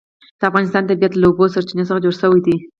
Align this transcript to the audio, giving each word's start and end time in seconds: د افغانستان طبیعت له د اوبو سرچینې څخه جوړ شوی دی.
د 0.39 0.41
افغانستان 0.49 0.83
طبیعت 0.89 1.13
له 1.15 1.21
د 1.23 1.27
اوبو 1.29 1.45
سرچینې 1.53 1.83
څخه 1.87 2.03
جوړ 2.03 2.13
شوی 2.21 2.39
دی. 2.45 2.55